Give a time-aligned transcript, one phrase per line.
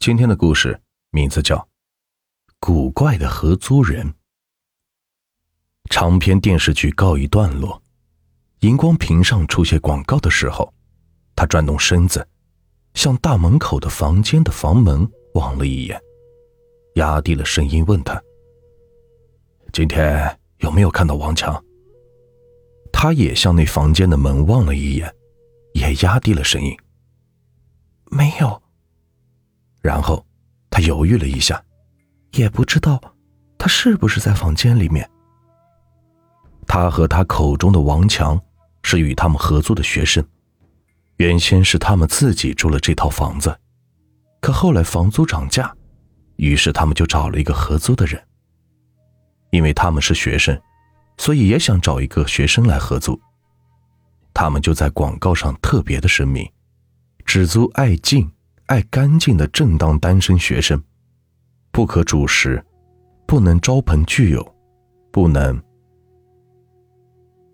[0.00, 1.56] 今天的故事名字叫
[2.60, 4.06] 《古怪的合租人》。
[5.90, 7.82] 长篇电视剧告一段落，
[8.60, 10.72] 荧光屏上出现广告的时候，
[11.34, 12.26] 他转动身子，
[12.94, 16.00] 向大门口的房间的房门望了一眼，
[16.94, 18.22] 压低了声音问他
[19.74, 21.62] ：“今天有没有看到王强？”
[22.92, 25.12] 他也向那房间的门望了一眼，
[25.74, 26.74] 也压低了声音
[28.12, 28.62] ：“没有。”
[29.80, 30.24] 然后，
[30.70, 31.62] 他犹豫了一下，
[32.32, 33.00] 也不知道
[33.56, 35.08] 他是不是在房间里面。
[36.66, 38.40] 他和他口中的王强
[38.82, 40.22] 是与他们合租的学生，
[41.16, 43.56] 原先是他们自己住了这套房子，
[44.40, 45.74] 可后来房租涨价，
[46.36, 48.22] 于是他们就找了一个合租的人。
[49.50, 50.60] 因为他们是学生，
[51.16, 53.18] 所以也想找一个学生来合租。
[54.34, 56.46] 他们就在广告上特别的声明，
[57.24, 58.30] 只租爱静。
[58.68, 60.82] 爱干净的正当单身学生，
[61.70, 62.62] 不可主食，
[63.26, 64.54] 不能招朋聚友，
[65.10, 65.58] 不能。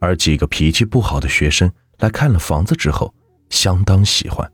[0.00, 3.14] 而几个脾气不好的学生来看了房子之后，
[3.50, 4.50] 相当喜欢，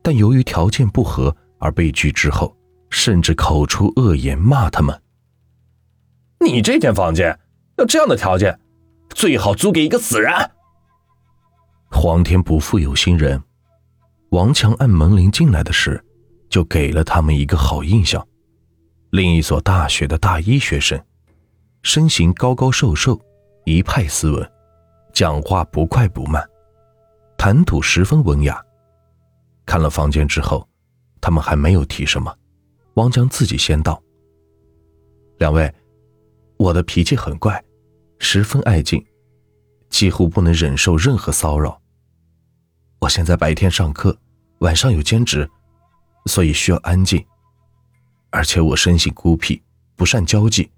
[0.00, 2.56] 但由于条件不合而被拒之后，
[2.88, 5.02] 甚至口出恶言骂他们
[6.38, 7.36] ：“你这间房间
[7.78, 8.60] 要这样的条件，
[9.08, 10.32] 最好租给一个死人。”
[11.90, 13.42] 皇天不负有心人。
[14.34, 16.04] 王强按门铃进来的时，
[16.48, 18.26] 就给了他们一个好印象。
[19.10, 21.00] 另一所大学的大一学生，
[21.84, 23.16] 身形高高瘦瘦，
[23.64, 24.52] 一派斯文，
[25.12, 26.44] 讲话不快不慢，
[27.38, 28.60] 谈吐十分文雅。
[29.64, 30.68] 看了房间之后，
[31.20, 32.36] 他们还没有提什么，
[32.94, 34.02] 王强自己先道
[35.38, 35.72] ：“两位，
[36.56, 37.64] 我的脾气很怪，
[38.18, 39.00] 十分爱静，
[39.90, 41.80] 几乎不能忍受任何骚扰。
[43.04, 44.16] 我现在白天上课。”
[44.60, 45.48] 晚上有兼职，
[46.24, 47.22] 所以需要安静。
[48.30, 49.60] 而且我生性孤僻，
[49.94, 50.70] 不善交际，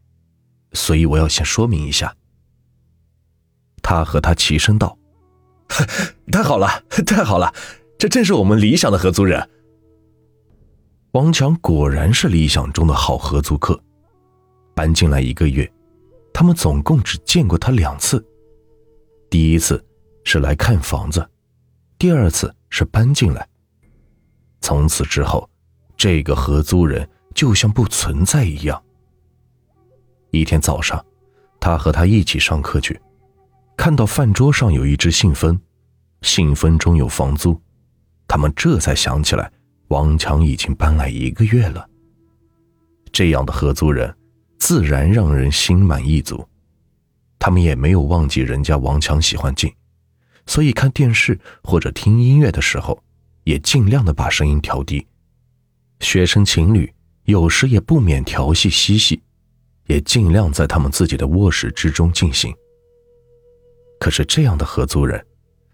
[0.72, 2.12] 所以我要先说明一下。
[3.81, 4.98] 他和他齐声道
[6.32, 7.54] ：“太好了，太好了，
[7.97, 9.48] 这正是我们理想的合租人。”
[11.12, 13.81] 王强果然是理想中的好合租客。
[14.75, 15.70] 搬进来一个月，
[16.34, 18.25] 他们总共只见过他两次。
[19.31, 19.82] 第一次
[20.25, 21.25] 是来看房子，
[21.98, 23.46] 第二次是搬进来。
[24.60, 25.48] 从此之后，
[25.96, 28.82] 这个合租人就像不存在一样。
[30.30, 31.02] 一天早上，
[31.58, 33.00] 他和他一起上课去，
[33.76, 35.58] 看到饭桌上有一只信封，
[36.20, 37.58] 信封中有房租，
[38.28, 39.50] 他们这才想起来，
[39.88, 41.88] 王强已经搬来一个月了。
[43.10, 44.14] 这样的合租人，
[44.58, 46.46] 自然让人心满意足。
[47.38, 49.72] 他们也没有忘记人家王强喜欢静，
[50.46, 53.02] 所以看电视或者听音乐的时候。
[53.46, 55.06] 也尽量的把声音调低，
[56.00, 56.92] 学生情侣
[57.26, 59.22] 有时也不免调戏嬉戏，
[59.86, 62.52] 也尽量在他们自己的卧室之中进行。
[64.00, 65.24] 可是这样的合租人，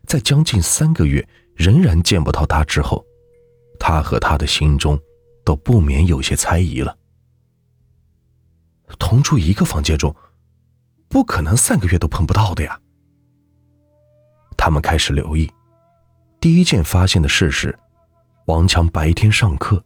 [0.07, 3.03] 在将近三个月仍然见不到他之后，
[3.81, 5.01] 他和他的心中
[5.43, 6.95] 都不免有些猜疑了。
[8.99, 10.15] 同住一个房间中，
[11.09, 12.79] 不可能三个月都碰不到的呀。
[14.65, 15.51] 他们开始留意。
[16.39, 17.77] 第一件发现的事是，
[18.45, 19.83] 王强白天上课，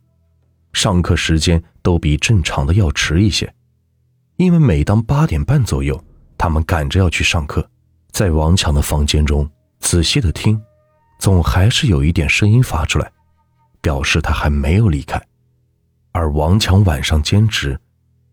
[0.74, 3.50] 上课时间都比正常的要迟一些，
[4.36, 5.98] 因为每当八点半左右，
[6.36, 7.66] 他们赶着要去上课，
[8.10, 9.50] 在王强的房间中
[9.80, 10.60] 仔细的听，
[11.18, 13.10] 总还是有一点声音发出来，
[13.80, 15.18] 表示他还没有离开。
[16.12, 17.80] 而王强晚上兼职，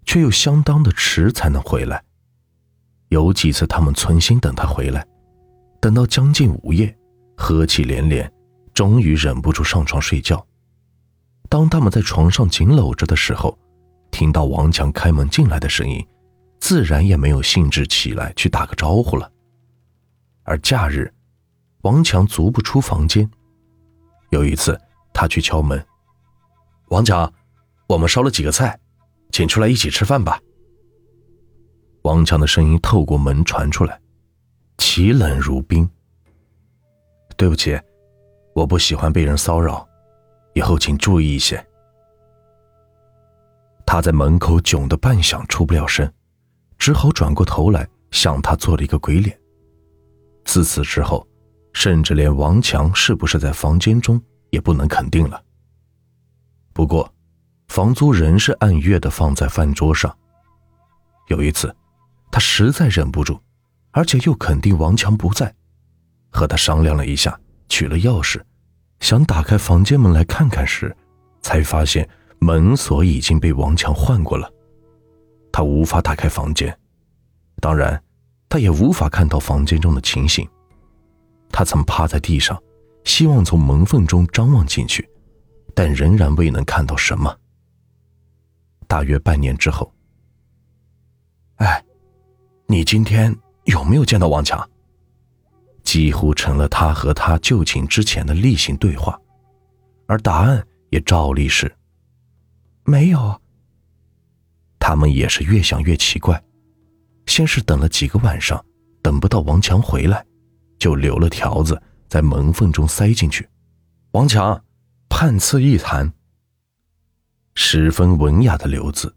[0.04, 2.04] 却又相当的迟才能回来，
[3.08, 5.08] 有几次他们存心等他回来，
[5.84, 6.98] 等到将近午夜。
[7.36, 8.32] 呵气连连，
[8.74, 10.42] 终于忍不住上床睡觉。
[11.50, 13.60] 当他们在床上紧搂着的时候，
[14.10, 16.02] 听到王强开门进来的声音，
[16.58, 19.30] 自然也没有兴致起来去打个招呼了。
[20.44, 21.14] 而假日，
[21.82, 23.30] 王强足不出房间。
[24.30, 24.80] 有一次，
[25.14, 25.86] 他去敲门
[26.88, 27.30] ：“王强，
[27.88, 28.80] 我们烧了几个菜，
[29.34, 30.40] 请出来一起吃饭吧。”
[32.04, 34.00] 王强的声音透过门传出来，
[34.78, 35.90] 奇冷如冰。
[37.36, 37.80] 对不起，
[38.54, 39.88] 我不喜欢被人骚扰，
[40.54, 41.64] 以后请注意一些。
[43.86, 46.12] 他在门口囧得半晌出不了声，
[46.78, 49.38] 只好转过头来向他做了一个鬼脸。
[50.46, 51.28] 自此之后，
[51.74, 54.22] 甚至连王强是不是在房间中
[54.52, 55.44] 也不能肯定了。
[56.72, 57.12] 不过，
[57.68, 60.16] 房租仍是按月的放在饭桌上。
[61.28, 61.76] 有一次，
[62.32, 63.40] 他实在忍不住，
[63.94, 65.54] 而且又肯定王强不在。
[66.30, 68.42] 和他商量了一下，取了钥匙，
[69.00, 70.96] 想打开房间门来看看时，
[71.42, 72.08] 才发现
[72.40, 74.52] 门锁已经被王强换过了，
[75.52, 76.76] 他无法打开房间，
[77.62, 78.04] 当然，
[78.50, 80.48] 他也无法看到房间中的情形。
[81.52, 82.60] 他曾趴在地上，
[83.04, 85.08] 希望从门缝中张望进去，
[85.76, 87.38] 但仍然未能看到什么。
[88.88, 89.94] 大约半年之后，
[91.58, 91.84] 哎，
[92.66, 94.70] 你今天有没有见到王强？
[95.84, 99.20] 几乎成了他和他就寝之前的例行对话，
[100.08, 101.74] 而答案也照例是：
[102.86, 103.42] 没有。
[104.80, 106.42] 他们也是越想越奇怪，
[107.26, 108.64] 先是等了几个晚上，
[109.02, 110.26] 等不到王强回来，
[110.80, 113.48] 就留了条子在门缝中塞进去。
[114.12, 114.62] 王强，
[115.10, 116.12] 判次一谈。
[117.56, 119.14] 十分文雅的留字。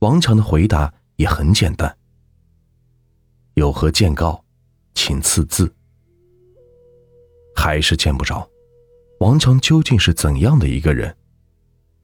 [0.00, 1.96] 王强的回答也很简单：
[3.54, 4.44] 有何见告，
[4.94, 5.72] 请赐字。
[7.54, 8.48] 还是见不着，
[9.20, 11.16] 王强究竟是怎样的一个人，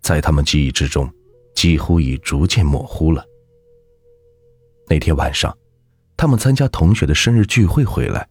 [0.00, 1.12] 在他们记忆之中，
[1.54, 3.24] 几乎已逐渐模糊了。
[4.88, 5.56] 那天晚上，
[6.16, 8.28] 他们参加同学的生日聚会回来，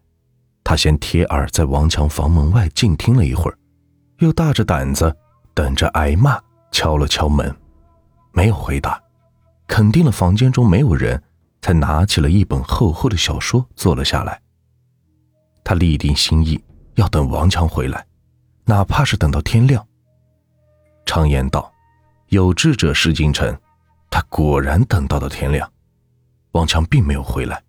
[0.63, 3.57] 他先贴耳在王强房门外静听了一会儿，
[4.19, 5.13] 又大着胆子
[5.53, 6.39] 等着挨骂，
[6.71, 7.53] 敲了敲门，
[8.31, 9.01] 没有回答，
[9.67, 11.21] 肯定了房间中没有人，
[11.61, 14.41] 才拿起了一本厚厚的小说坐了下来。
[15.63, 16.61] 他立定心意。
[16.95, 18.05] 要等王强回来，
[18.65, 19.87] 哪怕是等到天亮。
[21.05, 21.71] 常言道
[22.27, 23.57] ：“有志者事竟成。”
[24.11, 25.71] 他果然等到了天亮，
[26.51, 27.63] 王强并没有回来。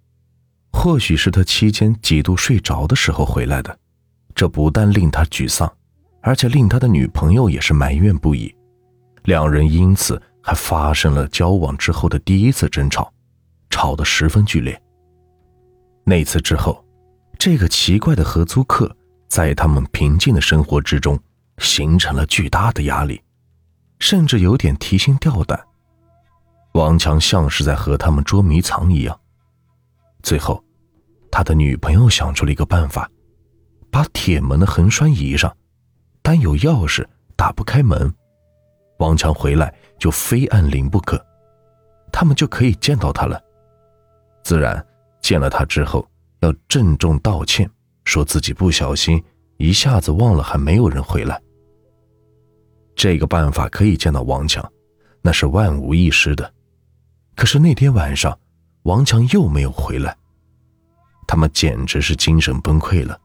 [0.72, 3.78] 或许是他期间几度睡着的时候回来的，
[4.34, 5.72] 这不但令他沮丧，
[6.20, 8.52] 而且令他的女朋友也是埋怨不已。
[9.24, 13.12] 两人因此还发生了交往之后的第一次争吵，
[13.80, 14.78] 吵得十分剧烈。
[16.04, 16.84] 那次之后，
[17.38, 18.94] 这个奇怪的合租客。
[19.26, 21.18] 在他们平静的生活之中，
[21.58, 23.22] 形成了巨大的压力，
[24.00, 25.58] 甚至有点提心吊胆。
[26.72, 29.18] 王强像是在和他们捉迷藏一样。
[30.22, 30.62] 最后，
[31.30, 33.08] 他的女朋友想出了一个办法，
[33.90, 35.56] 把铁门的横栓移上，
[36.20, 38.12] 但有钥匙打不开门。
[38.98, 41.24] 王强回来就非按铃不可，
[42.12, 43.40] 他们就可以见到他了。
[44.50, 44.84] 自然，
[45.22, 46.04] 见了他之后
[46.40, 47.70] 要郑重道歉。
[48.04, 49.22] 说自己不小心，
[49.58, 51.40] 一下子忘了还没有人回来。
[52.96, 54.68] 这个办法可以见到王强，
[55.22, 56.52] 那是万无一失的。
[57.36, 58.36] 可是那天晚上，
[58.82, 60.16] 王强又没有回来，
[61.28, 63.16] 他们简直是精神崩溃了。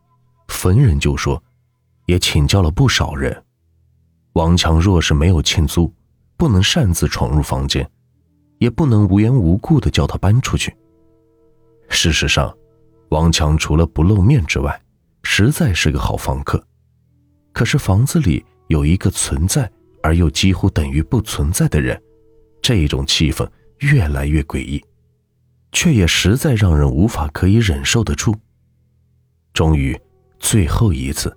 [0.49, 1.41] 逢人就说，
[2.05, 3.43] 也请教了不少人。
[4.33, 5.91] 王强若是没有欠租，
[6.37, 7.89] 不能擅自闯入房间，
[8.59, 10.71] 也不能无缘无故的叫他搬出去。
[11.95, 12.55] 事实上。
[13.09, 14.81] 王强除了不露面之外，
[15.23, 16.61] 实在是个好房客。
[17.53, 19.71] 可是房子里有一个存在
[20.03, 21.99] 而又几乎等于不存在的人，
[22.61, 23.47] 这种气氛
[23.79, 24.83] 越来越诡异，
[25.71, 28.35] 却也实在让人无法可以忍受得住。
[29.53, 29.97] 终于，
[30.39, 31.35] 最后一次，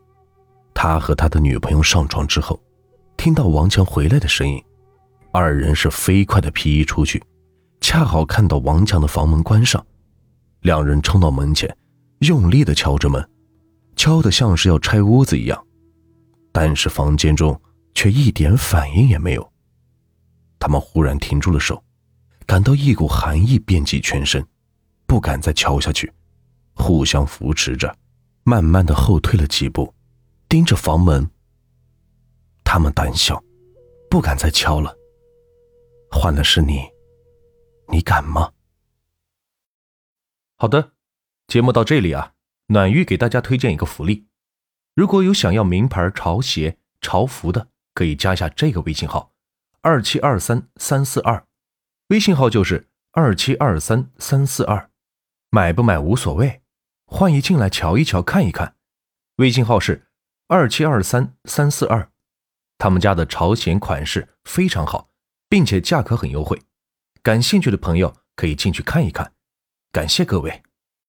[0.74, 2.58] 他和他的女朋友上床之后，
[3.16, 4.60] 听到王强回来的声音，
[5.32, 7.22] 二人是飞快的皮衣出去，
[7.80, 9.84] 恰好看到王强的房门关上。
[10.60, 11.74] 两人冲到门前，
[12.20, 13.28] 用力的敲着门，
[13.96, 15.66] 敲得像是要拆屋子一样，
[16.52, 17.60] 但是房间中
[17.94, 19.52] 却一点反应也没有。
[20.58, 21.82] 他们忽然停住了手，
[22.44, 24.44] 感到一股寒意遍及全身，
[25.06, 26.12] 不敢再敲下去，
[26.74, 27.94] 互相扶持着，
[28.42, 29.94] 慢慢的后退了几步，
[30.48, 31.28] 盯着房门。
[32.64, 33.42] 他们胆小，
[34.10, 34.94] 不敢再敲了。
[36.10, 36.80] 换的是你，
[37.92, 38.50] 你敢吗？
[40.60, 40.90] 好的，
[41.46, 42.34] 节目到这里啊，
[42.66, 44.26] 暖玉给大家推荐一个福利，
[44.92, 49.32] 如果有想要名牌潮鞋、潮服的，可以加一下这个微信号：
[49.82, 51.46] 二七二三三四二，
[52.08, 54.90] 微信号就是二七二三三四二，
[55.50, 56.60] 买不买无所谓，
[57.06, 58.74] 欢迎进来瞧一瞧、看一看。
[59.36, 60.08] 微信号是
[60.48, 62.10] 二七二三三四二，
[62.78, 65.08] 他们家的潮鞋款式非常好，
[65.48, 66.60] 并且价格很优惠，
[67.22, 69.34] 感兴趣的朋友可以进去看一看。
[69.90, 70.67] 感谢各位。